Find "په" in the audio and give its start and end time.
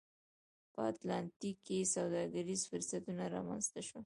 0.73-0.81